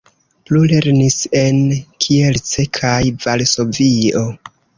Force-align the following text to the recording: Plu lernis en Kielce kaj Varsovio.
Plu 0.49 0.61
lernis 0.69 1.17
en 1.41 1.59
Kielce 2.07 2.67
kaj 2.79 2.95
Varsovio. 3.27 4.25